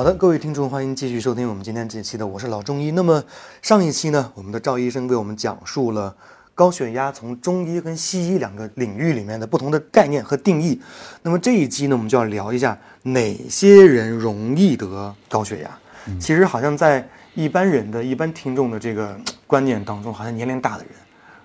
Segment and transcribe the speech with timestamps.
[0.00, 2.90] 好的，各位听众，欢迎继续收听我们今天这期的《我是老中医》。
[2.94, 3.22] 那么
[3.60, 6.16] 上一期呢，我们的赵医生为我们讲述了
[6.54, 10.80] 高血压从中医跟西医两个领域里面的不同的概念和定义。
[11.20, 15.70] 那么这一期呢，我们就要聊一下哪些人容易得高血压。
[16.18, 19.14] 其实好像在一般人的一般听众的这个
[19.46, 20.92] 观念当中，好像年龄大的人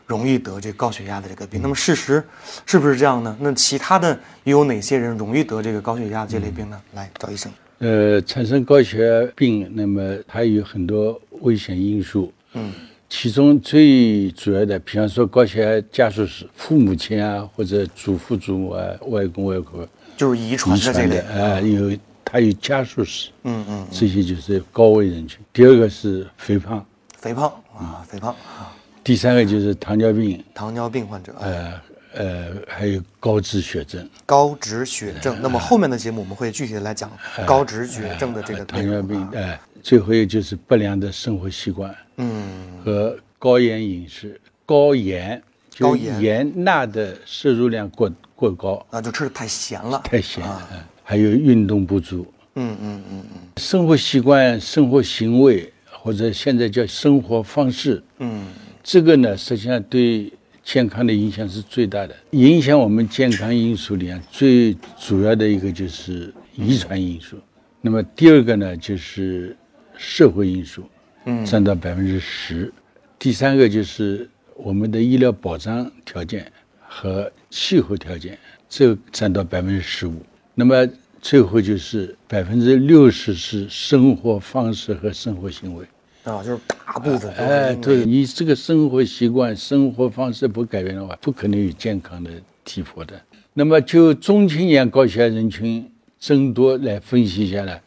[0.06, 1.62] 容易得这高血压的这个病。
[1.62, 2.24] 那么事实
[2.66, 3.36] 是不是这样呢？
[3.42, 6.82] 那其他的又有哪些人容易得这个高血压这类病呢？
[6.94, 7.52] 来，赵医生。
[7.80, 12.32] 呃，产生高血压病，那么它有很多危险因素。
[12.54, 12.72] 嗯，
[13.10, 19.88] 其中最主要的，比方说高血压家属史，父母亲啊，或者祖父祖母啊，外公外婆。
[20.16, 21.18] 就是遗传的这类。
[21.18, 21.92] 的，啊，有
[22.24, 25.40] 他有家属史，嗯嗯，这些就是高危人群。
[25.52, 26.86] 第二个是肥胖，
[27.18, 31.74] 肥胖啊，肥胖啊，第三个就是糖尿病，糖尿病患者，呃
[32.16, 34.10] 呃，还有高脂血症。
[34.26, 35.38] 高脂血症。
[35.42, 37.12] 那么后面的节目我们会具体的来讲
[37.46, 46.22] 高脂血症的这个内糖尿病哎，最后一个就是不良的生活习惯嗯，和高盐饮食，高盐就高盐。
[46.22, 50.68] 盐钠的摄入量过过高，啊，就吃的太咸了，太咸，啊。
[50.72, 53.40] 嗯还有运动不足，嗯嗯嗯嗯。
[53.58, 58.48] 生活习惯、生活行为或者现在叫生活方式，嗯。
[58.82, 60.34] 这个呢，实际上对
[60.66, 62.16] 健康的影响是最大的。
[62.32, 67.38] 影响我们健康因素里啊，最主要的一个就是遗传因素。
[67.80, 69.56] 那么第二个呢，就是
[69.96, 70.84] 社会因素，
[71.26, 72.74] 嗯占到百分之十。
[73.20, 80.16] 第三个就是我们的医疗保障条件和气候条件，这占到百分之十五。
[80.56, 80.88] 那么
[81.22, 85.86] 最后就是百分之六十是生活方式和生活行为。
[86.26, 92.32] 啊，就是大部分哎，对你这个生活习惯、生活方式不改变的话，不可能有健康的
[92.64, 93.14] 体魄的。
[93.54, 95.88] 那么就中青年高血压人群
[96.20, 97.80] 增多来分析下来，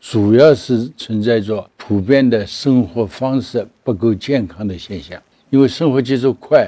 [0.00, 6.66] 主要是存在着普遍的生活方式不够健康的现象，因为生活节奏快，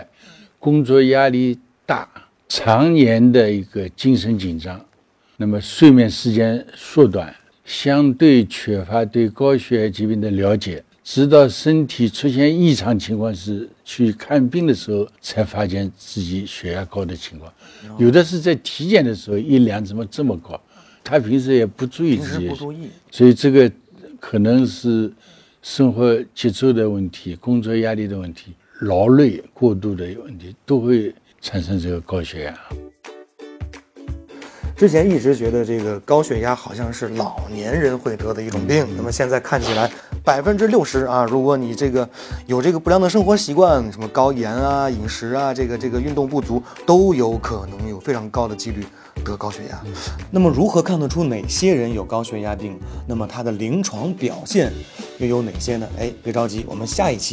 [0.59, 2.07] 工作压力大，
[2.49, 4.79] 常年的一个精神紧张，
[5.39, 7.35] 那么睡眠时间缩短，
[7.65, 17.53] 相对缺乏对高血压疾病的了解，直到身体出现异常情况时去看病的时候，才发现自己血压高的情况。
[17.99, 20.59] 有的是在体检的时候一量怎么这么高，
[21.05, 23.71] 他平时也不注意自己不注意，所以这个
[24.19, 25.13] 可能是
[25.61, 32.59] 生活节奏的问题、工作压力的问题、劳累过度的问题，都会产生这个高血压。
[34.77, 39.89] 之前一直觉得这个高血压好像是老年人会得的一种病，那么现在看起来
[40.25, 42.09] 百分之六十啊，如果你这个
[42.47, 48.85] 有这个不良的生活习惯，什么高盐啊、饮食啊，这个这个运动不足，都有可能有非常高的几率
[49.25, 49.81] 得高血压。
[50.31, 52.77] 那么如何看得出哪些人有高血压病？
[53.07, 54.73] 那么他的临床表现
[55.19, 55.87] 又有哪些呢？
[56.01, 57.33] 哎，别着急，我们下一期。